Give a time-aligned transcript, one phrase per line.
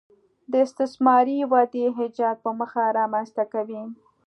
[0.51, 3.83] د استثماري ودې ایجاد په موخه رامنځته کوي